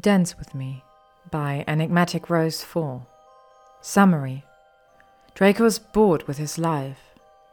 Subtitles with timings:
[0.00, 0.82] Dance with Me
[1.30, 3.06] by Enigmatic Rose 4.
[3.82, 4.42] Summary
[5.34, 6.98] Draco is bored with his life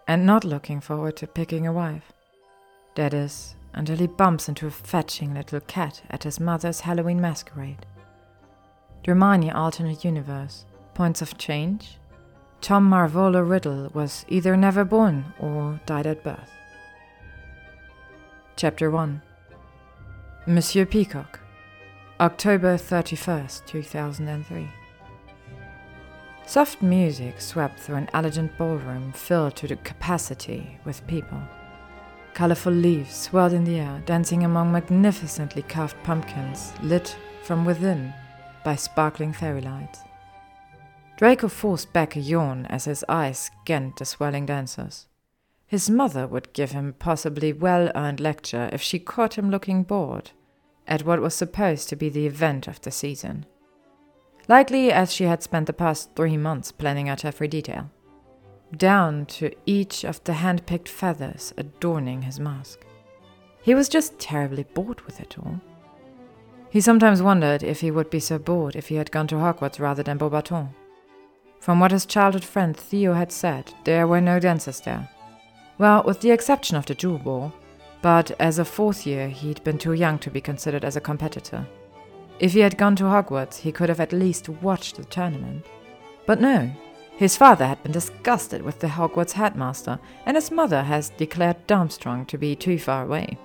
[0.08, 2.14] and not looking forward to picking a wife.
[2.96, 7.86] That is, until he bumps into a fetching little cat at his mother's Halloween masquerade.
[9.06, 10.64] Hermione alternate universe.
[10.94, 11.98] Points of change.
[12.62, 16.52] Tom Marvolo Riddle was either never born or died at birth.
[18.56, 19.22] Chapter 1
[20.48, 21.42] Monsieur Peacock
[22.22, 24.68] October 31st, 2003.
[26.46, 31.40] Soft music swept through an elegant ballroom filled to the capacity with people.
[32.34, 38.14] Colorful leaves swirled in the air, dancing among magnificently carved pumpkins, lit from within
[38.66, 40.02] by sparkling fairy lights.
[41.16, 45.08] Draco forced back a yawn as his eyes scanned the swirling dancers.
[45.66, 49.84] His mother would give him a possibly well earned lecture if she caught him looking
[49.84, 50.32] bored
[50.90, 53.46] at what was supposed to be the event of the season.
[54.50, 57.90] Likely as she had spent the past three months planning out every detail,
[58.76, 62.80] down to each of the hand picked feathers adorning his mask.
[63.62, 65.62] He was just terribly bored with it all.
[66.72, 69.80] He sometimes wondered if he would be so bored if he had gone to Hogwarts
[69.80, 70.70] rather than Beauxbatons.
[71.60, 75.10] From what his childhood friend Theo had said, there were no dancers there.
[75.78, 77.54] Well, with the exception of the Yule Ball,
[78.02, 81.68] but as a fourth year, he'd been too young to be considered as a competitor.
[82.40, 85.66] If he had gone to Hogwarts, he could have at least watched the tournament.
[86.26, 86.72] But no,
[87.18, 92.26] his father had been disgusted with the Hogwarts headmaster, and his mother has declared Durmstrang
[92.28, 93.38] to be too far away.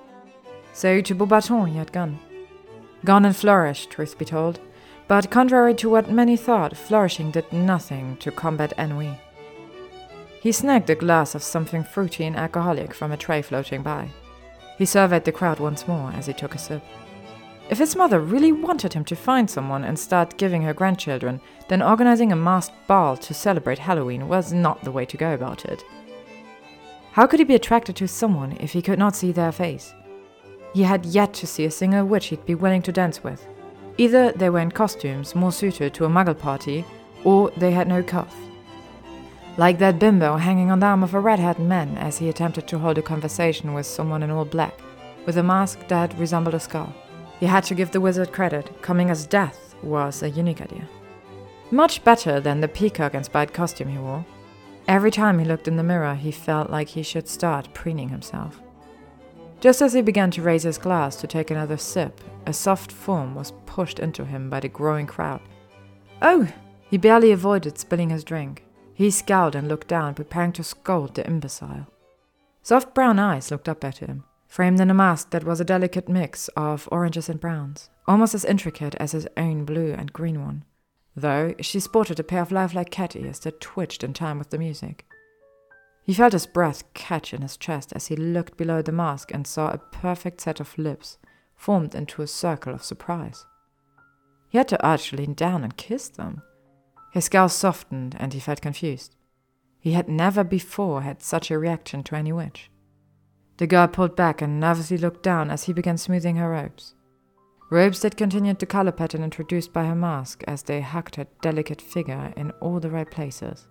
[0.72, 2.20] So to Beauxbatons he had gone.
[3.04, 4.60] Gone and flourished, truth be told,
[5.08, 9.18] but contrary to what many thought, flourishing did nothing to combat ennui.
[10.40, 14.10] He snagged a glass of something fruity and alcoholic from a tray floating by.
[14.78, 16.82] He surveyed the crowd once more as he took a sip.
[17.70, 21.82] If his mother really wanted him to find someone and start giving her grandchildren, then
[21.82, 25.82] organizing a masked ball to celebrate Halloween was not the way to go about it.
[27.12, 29.94] How could he be attracted to someone if he could not see their face?
[30.74, 33.46] He had yet to see a single witch he'd be willing to dance with.
[33.96, 36.84] Either they were in costumes more suited to a muggle party,
[37.22, 38.36] or they had no cough
[39.56, 42.78] like that bimbo hanging on the arm of a red-haired man as he attempted to
[42.78, 44.78] hold a conversation with someone in all black,
[45.26, 46.92] with a mask that resembled a skull.
[47.40, 50.88] He had to give the wizard credit, coming as death was a unique idea.
[51.70, 54.24] Much better than the peacock-inspired costume he wore.
[54.86, 58.60] Every time he looked in the mirror, he felt like he should start preening himself.
[59.60, 63.34] Just as he began to raise his glass to take another sip, a soft form
[63.34, 65.40] was pushed into him by the growing crowd.
[66.20, 66.46] Oh!
[66.90, 68.62] He barely avoided spilling his drink.
[68.94, 71.88] He scowled and looked down, preparing to scold the imbecile.
[72.62, 76.08] Soft brown eyes looked up at him, framed in a mask that was a delicate
[76.08, 80.64] mix of oranges and browns, almost as intricate as his own blue and green one,
[81.16, 84.58] though she sported a pair of lifelike cat ears that twitched in time with the
[84.58, 85.04] music.
[86.04, 89.46] He felt his breath catch in his chest as he looked below the mask and
[89.46, 91.18] saw a perfect set of lips
[91.56, 93.44] formed into a circle of surprise.
[94.48, 96.42] He had to urge to lean down and kiss them.
[97.14, 99.14] His scowl softened and he felt confused.
[99.78, 102.72] He had never before had such a reaction to any witch.
[103.58, 106.96] The girl pulled back and nervously looked down as he began smoothing her robes.
[107.70, 111.80] Robes that continued the color pattern introduced by her mask as they hugged her delicate
[111.80, 113.68] figure in all the right places.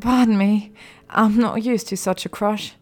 [0.00, 0.72] Pardon me,
[1.10, 2.76] I'm not used to such a crush.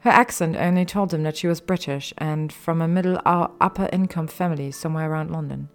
[0.00, 3.52] Her accent only told him that she was British and from a middle uh, or
[3.60, 5.68] upper income family somewhere around London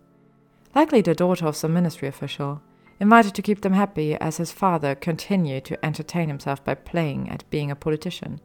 [0.76, 2.62] likely the daughter of some ministry official,
[3.00, 7.50] invited to keep them happy as his father continued to entertain himself by playing at
[7.50, 8.40] being a politician.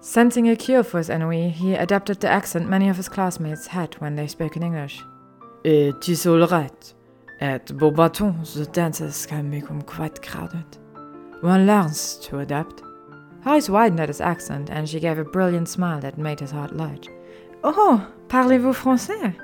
[0.00, 3.94] Sensing a cure for his ennui, he adapted the accent many of his classmates had
[3.94, 5.02] when they spoke in English.
[5.64, 6.94] It is all right.
[7.40, 10.76] At Beauxbatons, the dances can become quite crowded.
[11.40, 12.80] One learns to adapt.
[13.42, 16.50] Her eyes widened at his accent, and she gave a brilliant smile that made his
[16.50, 17.08] heart large.
[17.62, 19.34] Oh, parlez-vous français?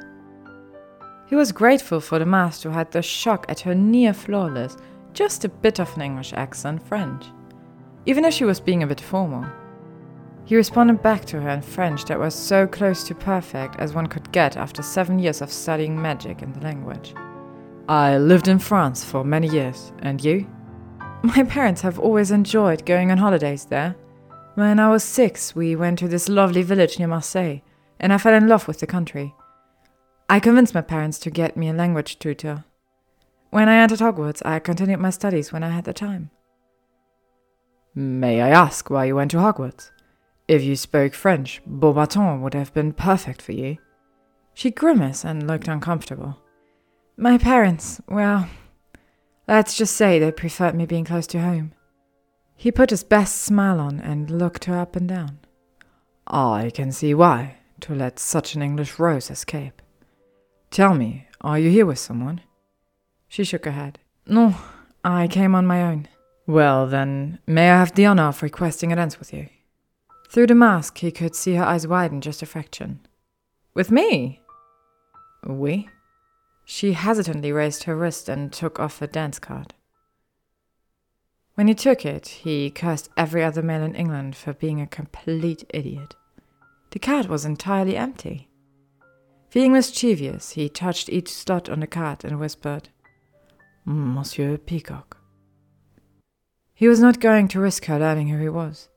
[1.30, 4.76] He was grateful for the master who had the shock at her near flawless,
[5.12, 7.24] just a bit of an English accent French,
[8.04, 9.46] even if she was being a bit formal.
[10.44, 14.08] He responded back to her in French that was so close to perfect as one
[14.08, 17.14] could get after seven years of studying magic in the language.
[17.88, 20.48] I lived in France for many years, and you?
[21.22, 23.94] My parents have always enjoyed going on holidays there.
[24.56, 27.60] When I was six, we went to this lovely village near Marseille,
[28.00, 29.32] and I fell in love with the country.
[30.30, 32.62] I convinced my parents to get me a language tutor.
[33.50, 36.30] When I entered Hogwarts, I continued my studies when I had the time.
[37.96, 39.90] May I ask why you went to Hogwarts?
[40.46, 43.78] If you spoke French, Beauxbatons would have been perfect for you.
[44.54, 46.38] She grimaced and looked uncomfortable.
[47.16, 48.48] My parents, well,
[49.48, 51.72] let's just say they preferred me being close to home.
[52.54, 55.40] He put his best smile on and looked her up and down.
[56.28, 59.82] I can see why, to let such an English rose escape.
[60.70, 62.42] Tell me, are you here with someone?
[63.26, 63.98] She shook her head.
[64.26, 64.54] No,
[65.02, 66.06] I came on my own.
[66.46, 69.48] Well, then, may I have the honor of requesting a dance with you?
[70.28, 73.00] Through the mask, he could see her eyes widen just a fraction.
[73.74, 74.42] With me?
[75.44, 75.88] We?
[76.64, 79.74] She hesitantly raised her wrist and took off her dance card.
[81.54, 85.64] When he took it, he cursed every other male in England for being a complete
[85.70, 86.14] idiot.
[86.90, 88.49] The card was entirely empty.
[89.50, 92.88] Feeling mischievous, he touched each slot on the card and whispered,
[93.84, 95.16] Monsieur Peacock.
[96.72, 98.88] He was not going to risk her learning who he was.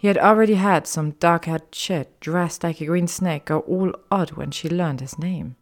[0.00, 3.92] He had already had some dark haired chit dressed like a green snake go all
[4.10, 5.56] odd when she learned his name.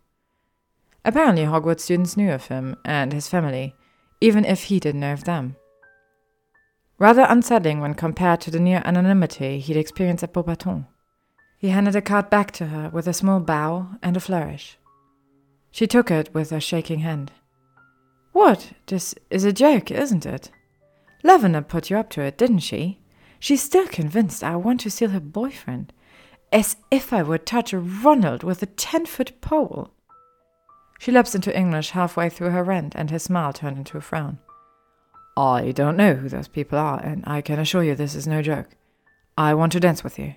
[1.04, 3.75] Apparently, Hogwarts students knew of him and his family,
[4.20, 5.56] even if he didn't know of them.
[6.99, 10.87] Rather unsettling when compared to the near anonymity he'd experienced at Beauxbatons.
[11.58, 14.78] He handed the card back to her with a small bow and a flourish.
[15.70, 17.32] She took it with a shaking hand.
[18.32, 18.72] What?
[18.86, 20.50] This is a joke, isn't it?
[21.22, 23.00] Lavender put you up to it, didn't she?
[23.40, 25.92] She's still convinced I want to steal her boyfriend.
[26.52, 29.90] As if I would touch a Ronald with a ten foot pole.
[30.98, 34.38] She lapsed into English halfway through her rant, and his smile turned into a frown.
[35.36, 38.40] I don't know who those people are, and I can assure you this is no
[38.40, 38.68] joke.
[39.36, 40.34] I want to dance with you.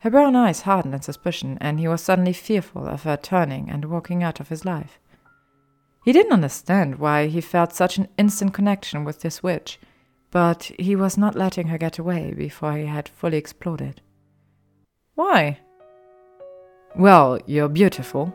[0.00, 3.84] Her brown eyes hardened in suspicion, and he was suddenly fearful of her turning and
[3.84, 4.98] walking out of his life.
[6.04, 9.78] He didn't understand why he felt such an instant connection with this witch,
[10.30, 14.00] but he was not letting her get away before he had fully explored it.
[15.14, 15.58] Why?
[16.96, 18.34] Well, you're beautiful.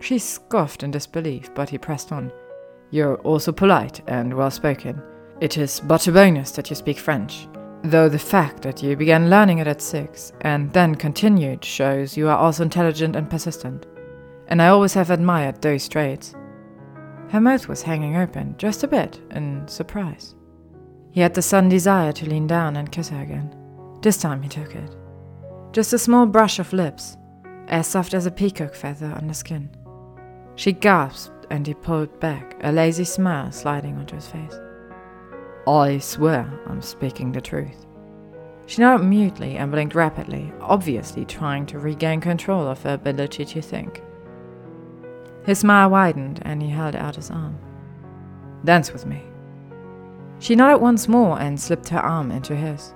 [0.00, 2.32] She scoffed in disbelief, but he pressed on.
[2.90, 5.02] You're also polite and well spoken.
[5.40, 7.48] It is but a bonus that you speak French.
[7.84, 12.28] Though the fact that you began learning it at six and then continued shows you
[12.28, 13.86] are also intelligent and persistent.
[14.46, 16.34] And I always have admired those traits.
[17.30, 20.36] Her mouth was hanging open, just a bit, in surprise.
[21.10, 23.52] He had the sudden desire to lean down and kiss her again.
[24.00, 24.96] This time he took it.
[25.72, 27.16] Just a small brush of lips,
[27.66, 29.70] as soft as a peacock feather on the skin.
[30.54, 34.54] She gasped and he pulled back, a lazy smile sliding onto his face.
[35.66, 37.86] I swear I'm speaking the truth.
[38.66, 43.62] She nodded mutely and blinked rapidly, obviously trying to regain control of her ability to
[43.62, 44.02] think.
[45.44, 47.58] His smile widened and he held out his arm.
[48.64, 49.22] Dance with me.
[50.40, 52.92] She nodded once more and slipped her arm into his.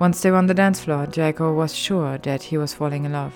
[0.00, 3.12] Once they were on the dance floor, Draco was sure that he was falling in
[3.12, 3.34] love.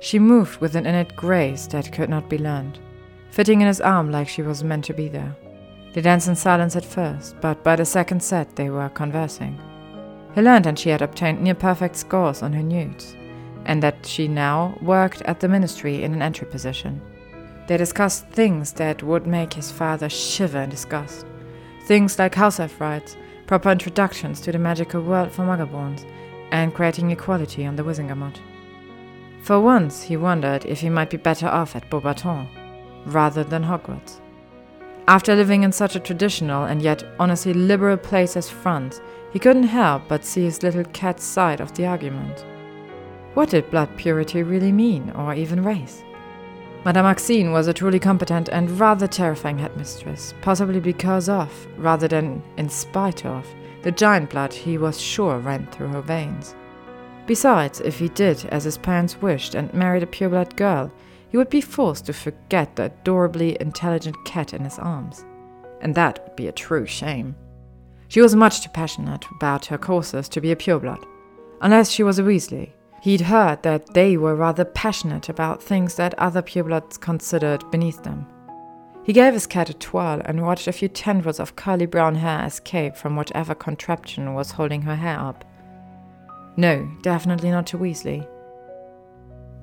[0.00, 2.78] She moved with an innate grace that could not be learned,
[3.30, 5.36] fitting in his arm like she was meant to be there.
[5.92, 9.58] They danced in silence at first, but by the second set they were conversing.
[10.34, 13.16] He learned that she had obtained near perfect scores on her newts,
[13.64, 17.00] and that she now worked at the ministry in an entry position.
[17.66, 21.26] They discussed things that would make his father shiver in disgust.
[21.86, 23.16] Things like house elf rights,
[23.46, 26.04] proper introductions to the magical world for Muggleborns,
[26.52, 28.36] and creating equality on the Wizengamot.
[29.42, 32.48] For once, he wondered if he might be better off at Beauxbatons
[33.06, 34.20] rather than Hogwarts.
[35.08, 39.00] After living in such a traditional and yet honestly liberal place as France,
[39.32, 42.44] he couldn't help but see his little cat's side of the argument.
[43.34, 46.02] What did blood purity really mean, or even race?
[46.84, 52.42] Madame Maxime was a truly competent and rather terrifying headmistress, possibly because of, rather than
[52.56, 53.46] in spite of,
[53.82, 56.54] the giant blood he was sure ran through her veins.
[57.26, 60.90] Besides, if he did as his parents wished and married a pureblood girl,
[61.30, 65.24] he would be forced to forget the adorably intelligent cat in his arms.
[65.80, 67.36] And that would be a true shame.
[68.08, 71.04] She was much too passionate about her courses to be a pureblood.
[71.60, 72.72] Unless she was a Weasley.
[73.02, 78.26] He'd heard that they were rather passionate about things that other purebloods considered beneath them.
[79.04, 82.44] He gave his cat a twirl and watched a few tendrils of curly brown hair
[82.44, 85.44] escape from whatever contraption was holding her hair up.
[86.56, 88.26] No, definitely not to Weasley.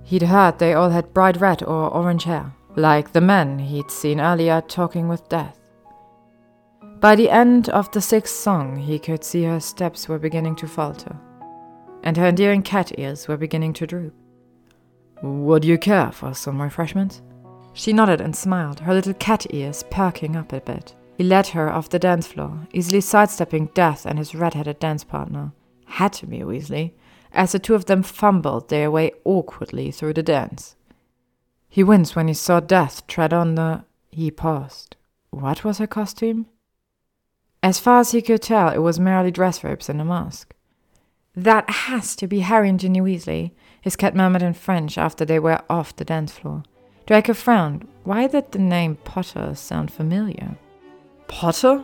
[0.07, 4.21] He'd heard they all had bright red or orange hair, like the men he'd seen
[4.21, 5.59] earlier talking with Death.
[7.01, 10.67] By the end of the sixth song, he could see her steps were beginning to
[10.67, 11.13] falter,
[12.03, 14.13] and her endearing cat ears were beginning to droop.
[15.21, 17.21] Would you care for some refreshments?
[17.73, 20.95] She nodded and smiled, her little cat ears perking up a bit.
[21.17, 25.03] He led her off the dance floor, easily sidestepping Death and his red headed dance
[25.03, 25.51] partner.
[25.85, 26.93] Had to be Weasley,
[27.38, 30.75] as the two of them fumbled their way awkwardly through the dance.
[31.70, 33.86] He winced when he saw Death tread on the.
[34.12, 34.96] He paused.
[35.29, 36.48] What was her costume?
[37.62, 40.56] As far as he could tell, it was merely dress robes and a mask.
[41.36, 45.38] That has to be Harry and Ginny Weasley, his cat murmured in French after they
[45.38, 46.63] were off the dance floor.
[47.06, 47.88] Draco frowned.
[48.03, 50.58] Why did the name Potter sound familiar?
[51.27, 51.84] Potter?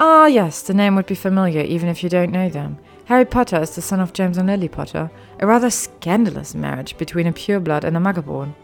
[0.00, 2.78] Ah, yes, the name would be familiar even if you don't know them.
[3.08, 5.10] Harry Potter is the son of James and Lily Potter,
[5.40, 8.54] a rather scandalous marriage between a pureblood and a muggleborn.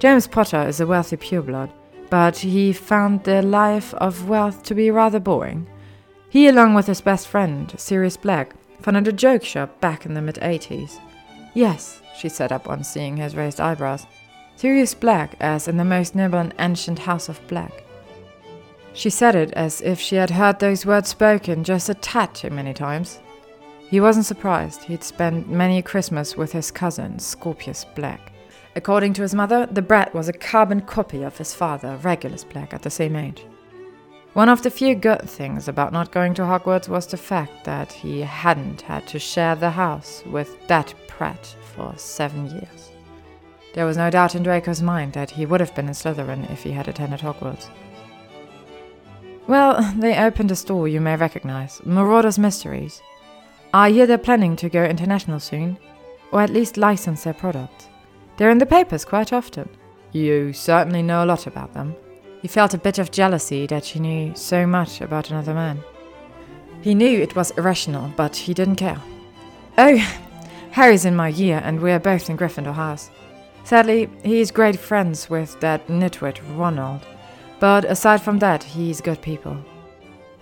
[0.00, 1.70] James Potter is a wealthy pureblood,
[2.10, 5.68] but he found the life of wealth to be rather boring.
[6.28, 10.20] He, along with his best friend, Sirius Black, founded a joke shop back in the
[10.20, 10.98] mid 80s.
[11.54, 14.08] Yes, she said up on seeing his raised eyebrows.
[14.56, 17.84] Sirius Black, as in the most noble and ancient house of Black.
[18.94, 22.50] She said it as if she had heard those words spoken just a tad too
[22.50, 23.20] many times.
[23.92, 24.84] He wasn't surprised.
[24.84, 28.32] He'd spent many a Christmas with his cousin, Scorpius Black.
[28.74, 32.72] According to his mother, the brat was a carbon copy of his father, Regulus Black,
[32.72, 33.44] at the same age.
[34.32, 37.92] One of the few good things about not going to Hogwarts was the fact that
[37.92, 42.92] he hadn't had to share the house with that prat for seven years.
[43.74, 46.62] There was no doubt in Draco's mind that he would have been in Slytherin if
[46.62, 47.68] he had attended Hogwarts.
[49.46, 53.02] Well, they opened a store you may recognize Marauders Mysteries.
[53.74, 55.78] I hear they're planning to go international soon,
[56.30, 57.88] or at least license their product.
[58.36, 59.68] They're in the papers quite often.
[60.12, 61.96] You certainly know a lot about them.
[62.42, 65.82] He felt a bit of jealousy that she knew so much about another man.
[66.82, 69.00] He knew it was irrational, but he didn't care.
[69.78, 69.96] Oh,
[70.72, 73.10] Harry's in my year, and we're both in Gryffindor House.
[73.64, 77.06] Sadly, he's great friends with that nitwit Ronald,
[77.60, 79.56] but aside from that, he's good people.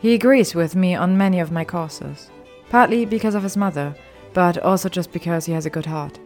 [0.01, 2.31] He agrees with me on many of my courses,
[2.71, 3.95] partly because of his mother,
[4.33, 6.19] but also just because he has a good heart.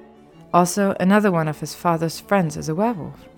[0.53, 3.29] Also, another one of his father's friends is a werewolf.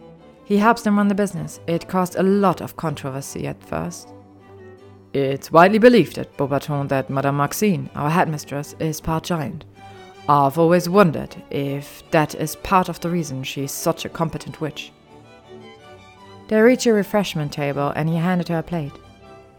[0.44, 1.60] He helps them run the business.
[1.66, 4.12] It caused a lot of controversy at first.
[5.14, 9.64] It's widely believed at Beauxbatons that Madame Maxime, our headmistress, is part giant.
[10.28, 14.92] I've always wondered if that is part of the reason she's such a competent witch.
[16.48, 18.92] They reached a refreshment table and he handed her a plate.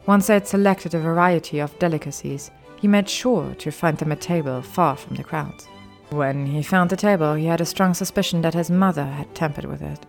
[0.06, 4.15] Once they had selected a variety of delicacies, he made sure to find them a
[4.15, 5.67] table far from the crowds.
[6.10, 9.65] When he found the table, he had a strong suspicion that his mother had tampered
[9.65, 10.05] with it.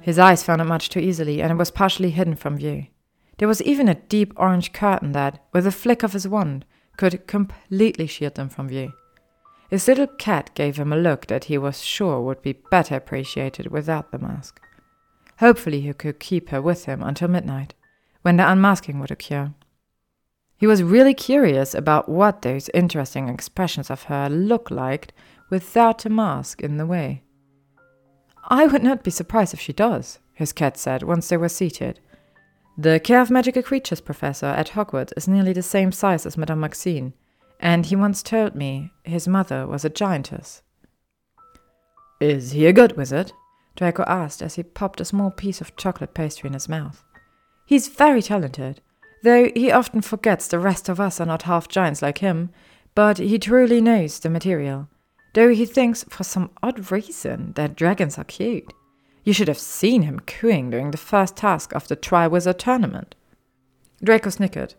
[0.00, 2.86] His eyes found it much too easily, and it was partially hidden from view.
[3.38, 6.64] There was even a deep orange curtain that, with a flick of his wand,
[6.96, 8.92] could completely shield them from view.
[9.70, 13.68] His little cat gave him a look that he was sure would be better appreciated
[13.68, 14.60] without the mask.
[15.38, 17.74] Hopefully, he could keep her with him until midnight,
[18.22, 19.52] when the unmasking would occur.
[20.62, 25.12] He was really curious about what those interesting expressions of her looked like
[25.50, 27.24] without a mask in the way.
[28.44, 31.98] I would not be surprised if she does, his cat said once they were seated.
[32.78, 36.60] The Care of Magical Creatures professor at Hogwarts is nearly the same size as Madame
[36.60, 37.14] Maxime,
[37.58, 40.62] and he once told me his mother was a giantess.
[42.20, 43.32] Is he a good wizard?
[43.74, 47.02] Draco asked as he popped a small piece of chocolate pastry in his mouth.
[47.66, 48.80] He's very talented,
[49.22, 52.50] though he often forgets the rest of us are not half giants like him,
[52.94, 54.88] but he truly knows the material,
[55.34, 58.72] though he thinks, for some odd reason, that dragons are cute.
[59.24, 63.14] You should have seen him cooing during the first task of the Triwizard tournament.
[64.02, 64.74] Draco snickered.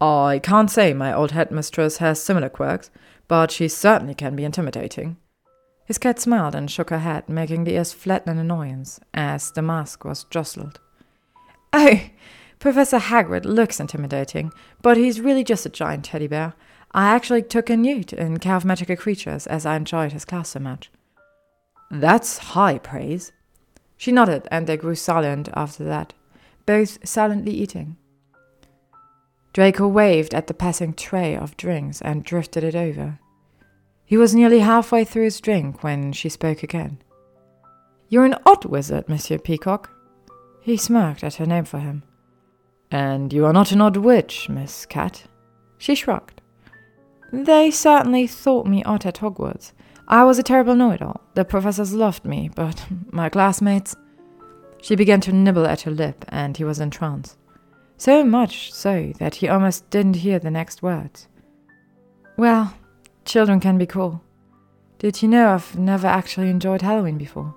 [0.00, 2.90] I can't say my old headmistress has similar quirks,
[3.28, 5.16] but she certainly can be intimidating.
[5.84, 9.62] His cat smiled and shook her head, making the ears flatten in annoyance as the
[9.62, 10.80] mask was jostled.
[11.72, 12.00] Oh,
[12.62, 14.52] Professor Hagrid looks intimidating,
[14.82, 16.54] but he's really just a giant teddy bear.
[16.92, 20.88] I actually took a newt in Magical Creatures as I enjoyed his class so much.
[21.90, 23.32] That's high praise.
[23.96, 26.12] She nodded, and they grew silent after that,
[26.64, 27.96] both silently eating.
[29.52, 33.18] Draco waved at the passing tray of drinks and drifted it over.
[34.04, 37.02] He was nearly halfway through his drink when she spoke again.
[38.08, 39.90] You're an odd wizard, Monsieur Peacock.
[40.60, 42.04] He smirked at her name for him.
[42.92, 45.24] And you are not an odd witch, Miss Cat.
[45.78, 46.40] She shrugged.
[47.32, 49.72] They certainly thought me odd at Hogwarts.
[50.06, 51.20] I was a terrible know it all.
[51.34, 53.96] The professors loved me, but my classmates.
[54.80, 57.36] She began to nibble at her lip, and he was entranced.
[57.96, 61.28] So much so that he almost didn't hear the next words.
[62.36, 62.74] Well,
[63.24, 64.22] Children can be cruel.
[64.98, 67.54] Did you know I've never actually enjoyed Halloween before?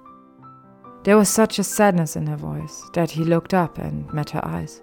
[1.04, 4.46] There was such a sadness in her voice that he looked up and met her
[4.46, 4.82] eyes.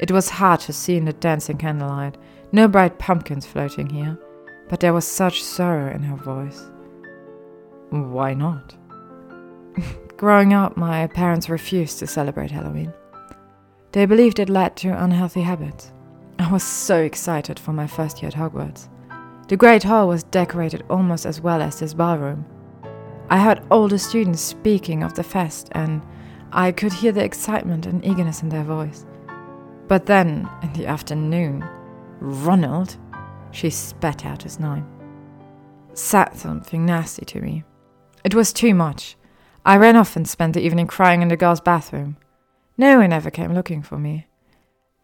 [0.00, 2.16] It was hard to see in the dancing candlelight,
[2.52, 4.18] no bright pumpkins floating here,
[4.68, 6.62] but there was such sorrow in her voice.
[7.90, 8.74] Why not?
[10.16, 12.92] growing up, my parents refused to celebrate Halloween.
[13.92, 15.92] They believed it led to unhealthy habits.
[16.38, 18.88] I was so excited for my first year at Hogwarts.
[19.48, 22.44] The Great Hall was decorated almost as well as this ballroom.
[23.30, 26.02] I heard older students speaking of the fest, and
[26.52, 29.06] I could hear the excitement and eagerness in their voice.
[29.86, 31.64] But then, in the afternoon,
[32.20, 32.96] Ronald,
[33.50, 34.86] she spat out his name,
[35.92, 37.64] said something nasty to me.
[38.24, 39.16] It was too much.
[39.64, 42.16] I ran off and spent the evening crying in the girls' bathroom.
[42.76, 44.26] No one ever came looking for me.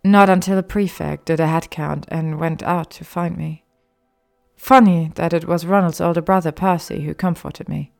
[0.02, 3.64] Not until the prefect did a head count and went out to find me.
[4.56, 7.92] Funny that it was Ronald's older brother Percy who comforted me.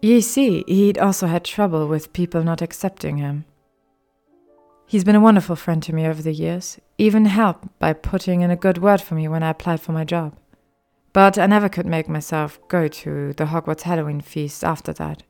[0.00, 3.44] Ye see, he'd also had trouble with people not accepting him.
[4.92, 8.50] He's been a wonderful friend to me over the years, even helped by putting in
[8.50, 10.36] a good word for me when I applied for my job.
[11.14, 15.22] But I never could make myself go to the Hogwarts Halloween feast after that.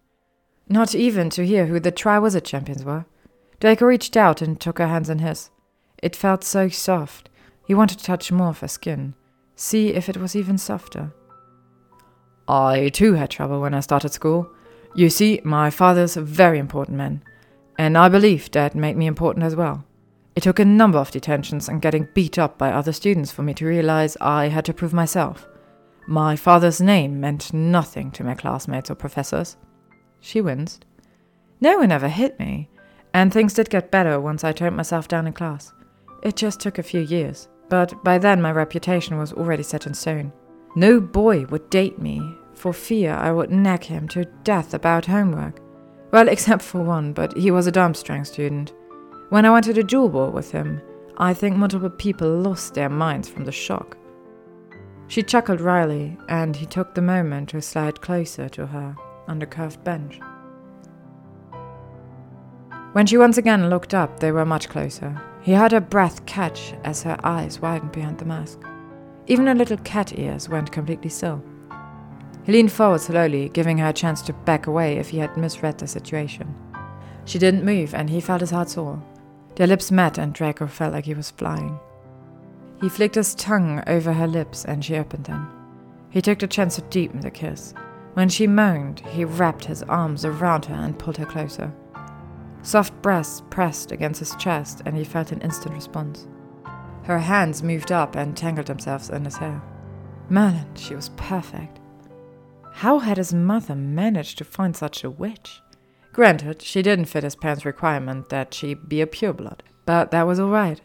[0.69, 3.05] Not even to hear who the Triwizard champions were.
[3.61, 5.51] Draco reached out and took her hands in his.
[6.03, 7.31] It felt so soft.
[7.65, 9.15] He wanted to touch more of her skin,
[9.55, 11.13] see if it was even softer.
[12.49, 14.51] I too had trouble when I started school.
[14.97, 17.23] You see, my father's a very important man,
[17.83, 19.85] and I believe that made me important as well.
[20.37, 23.55] It took a number of detentions and getting beat up by other students for me
[23.55, 25.49] to realize I had to prove myself.
[26.07, 29.57] My father's name meant nothing to my classmates or professors.
[30.21, 30.85] She winced.
[31.61, 32.69] No one ever hit me,
[33.13, 35.73] and things did get better once I toned myself down in class.
[36.23, 39.95] It just took a few years, but by then my reputation was already set in
[39.95, 40.33] stone.
[40.77, 42.23] No boy would date me
[42.55, 45.59] for fear I would nag him to death about homework.
[46.13, 48.73] Well, except for one, but he was a Durmstrang student.
[49.31, 50.83] When I went to the Yule ball with him,
[51.17, 53.97] I think multiple people lost their minds from the shock.
[55.09, 58.95] She chuckled wryly, and he took the moment to slide closer to her
[59.27, 60.21] on the curved bench.
[62.93, 65.19] When she once again looked up, they were much closer.
[65.41, 68.61] He heard her breath catch as her eyes widened behind the mask.
[69.29, 71.43] Even her little cat ears went completely still.
[72.45, 75.79] He leaned forward slowly, giving her a chance to back away if he had misread
[75.79, 76.55] the situation.
[77.25, 79.03] She didn't move, and he felt his heart soar.
[79.55, 81.79] Their lips met, and Draco felt like he was flying.
[82.81, 85.49] He flicked his tongue over her lips, and she opened them.
[86.11, 87.75] He took the chance to deepen the kiss.
[88.15, 91.73] When she moaned, he wrapped his arms around her and pulled her closer.
[92.63, 96.27] Soft breasts pressed against his chest, and he felt an instant response.
[97.05, 99.63] Her hands moved up and tangled themselves in his hair.
[100.29, 101.81] Merlin, she was perfect.
[102.75, 105.63] How had his mother managed to find such a witch?
[106.13, 110.39] Granted, she didn't fit his parents' requirement that she be a pureblood, but that was
[110.39, 110.81] all right.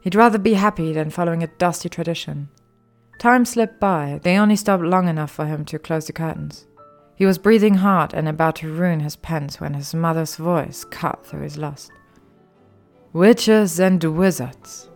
[0.00, 2.48] He'd rather be happy than following a dusty tradition.
[3.18, 6.66] Time slipped by, they only stopped long enough for him to close the curtains.
[7.14, 11.24] He was breathing hard and about to ruin his pants when his mother's voice cut
[11.24, 11.92] through his lust.
[13.12, 14.88] Witches and wizards,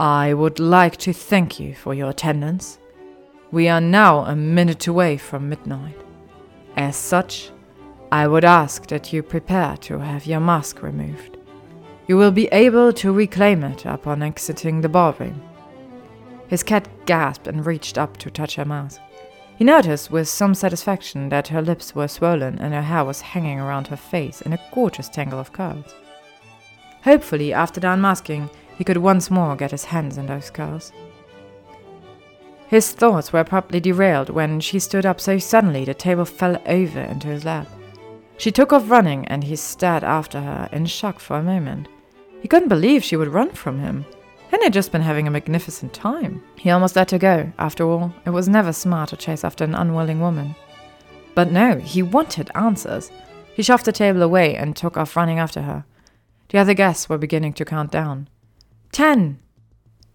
[0.00, 2.78] I would like to thank you for your attendance.
[3.50, 5.96] We are now a minute away from midnight.
[6.76, 7.50] As such,
[8.12, 11.38] I would ask that you prepare to have your mask removed.
[12.06, 15.40] You will be able to reclaim it upon exiting the ballroom.
[16.48, 19.00] His cat gasped and reached up to touch her mask.
[19.56, 23.58] He noticed with some satisfaction that her lips were swollen and her hair was hanging
[23.58, 25.94] around her face in a gorgeous tangle of curls.
[27.02, 30.92] Hopefully, after the unmasking, he could once more get his hands in those curls.
[32.68, 37.00] His thoughts were abruptly derailed when she stood up so suddenly the table fell over
[37.00, 37.66] into his lap.
[38.36, 41.88] She took off running, and he stared after her in shock for a moment.
[42.42, 44.04] He couldn't believe she would run from him.
[44.50, 46.42] Hadn't he just been having a magnificent time?
[46.56, 47.50] He almost let her go.
[47.58, 50.54] After all, it was never smart to chase after an unwilling woman.
[51.34, 53.10] But no, he wanted answers.
[53.54, 55.86] He shoved the table away and took off running after her.
[56.50, 58.28] The other guests were beginning to count down.
[58.92, 59.38] Ten!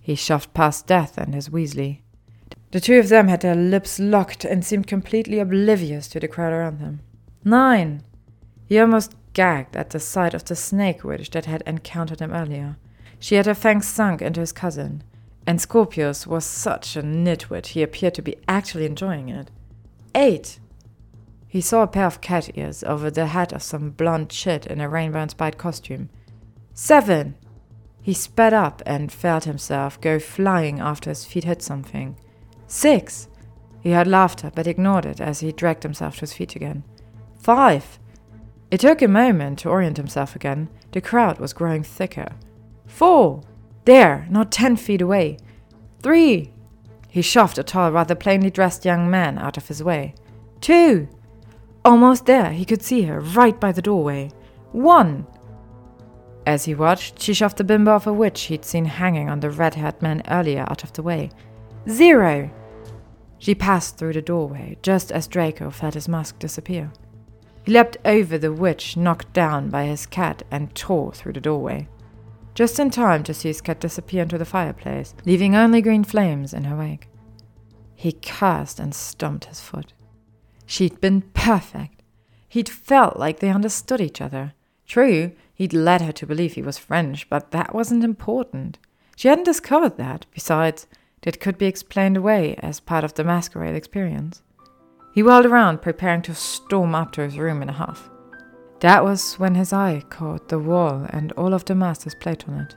[0.01, 2.02] He shoved past Death and his Weasley.
[2.73, 6.53] The two of them had their lips locked and seemed completely oblivious to the crowd
[6.53, 7.01] around them.
[7.43, 8.01] Nine!
[8.65, 12.77] He almost gagged at the sight of the snake witch that had encountered him earlier.
[13.19, 15.03] She had her fangs sunk into his cousin,
[15.45, 19.51] and Scorpius was such a nitwit he appeared to be actually enjoying it.
[20.15, 20.57] Eight!
[21.47, 24.81] He saw a pair of cat ears over the head of some blonde chit in
[24.81, 26.09] a rainbow inspired costume.
[26.73, 27.35] Seven!
[28.01, 32.17] He sped up and felt himself go flying after his feet hit something.
[32.73, 33.27] Six!
[33.81, 36.83] He heard laughter, but ignored it as he dragged himself to his feet again.
[37.37, 37.99] Five!
[38.71, 40.69] It took a moment to orient himself again.
[40.91, 42.29] The crowd was growing thicker.
[42.87, 43.43] Four!
[43.85, 45.37] There, not ten feet away.
[46.01, 46.51] Three!
[47.09, 50.15] He shoved a tall, rather plainly dressed young man out of his way.
[50.59, 51.07] Two!
[51.85, 54.31] Almost there, he could see her, right by the doorway.
[54.71, 55.27] One!
[56.47, 59.51] As he watched, she shoved the bimbo of a witch he'd seen hanging on the
[59.51, 61.29] red haired man earlier out of the way.
[61.87, 62.49] Zero!
[63.43, 66.93] She passed through the doorway just as Draco felt his mask disappear.
[67.65, 71.89] He leapt over the witch knocked down by his cat and tore through the doorway.
[72.55, 76.53] Just in time to see his cat disappear into the fireplace, leaving only green flames
[76.53, 77.09] in her wake.
[77.93, 79.91] He cursed and stomped his foot.
[80.65, 82.01] She'd been perfect.
[82.47, 84.53] He'd felt like they understood each other.
[84.87, 88.77] True, he'd led her to believe he was French, but that wasn't important.
[89.17, 90.27] She hadn't discovered that.
[90.31, 90.87] Besides,
[91.25, 94.41] it could be explained away as part of the masquerade experience.
[95.13, 98.09] He whirled around, preparing to storm up to his room in a huff.
[98.79, 102.61] That was when his eye caught the wall and all of the master's plate on
[102.61, 102.75] it.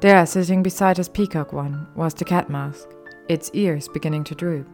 [0.00, 2.88] There, sitting beside his peacock one, was the cat mask,
[3.28, 4.66] its ears beginning to droop.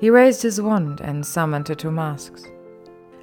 [0.00, 2.44] He raised his wand and summoned the two masks.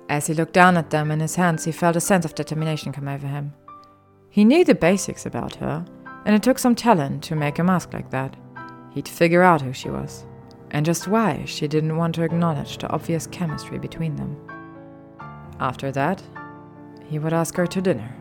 [0.10, 2.94] As he looked down at them in his hands, he felt a sense of determination
[2.94, 3.54] come over him.
[4.30, 5.86] He knew the basics about her,
[6.26, 8.36] and it took some talent to make a mask like that.
[8.98, 10.26] He'd figure out who she was
[10.72, 14.36] and just why she didn't want to acknowledge the obvious chemistry between them.
[15.60, 16.24] After that,
[17.06, 18.16] he would ask her to dinner.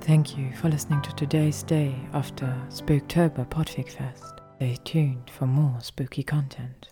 [0.00, 1.94] Thank you for listening to today's day
[2.34, 4.40] the Spooktober Podfic Fest.
[4.56, 6.90] Stay tuned for more spooky content.